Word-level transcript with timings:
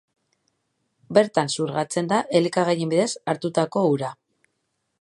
Bertan 1.17 1.51
xurgatzen 1.55 2.09
da 2.13 2.21
elikagaien 2.39 2.95
bidez 2.95 3.09
hartutako 3.35 3.85
ura. 3.97 4.11